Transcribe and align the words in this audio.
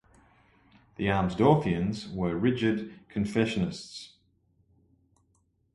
The 0.95 1.03
Amsdorfians 1.09 2.11
were 2.11 2.35
rigid 2.35 3.05
confessionists. 3.07 4.13